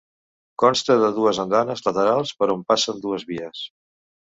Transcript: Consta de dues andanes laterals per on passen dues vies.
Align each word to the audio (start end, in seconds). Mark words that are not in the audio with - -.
Consta 0.63 0.95
de 1.03 1.09
dues 1.17 1.41
andanes 1.43 1.85
laterals 1.89 2.33
per 2.41 2.49
on 2.57 2.65
passen 2.73 3.01
dues 3.07 3.29
vies. 3.31 3.65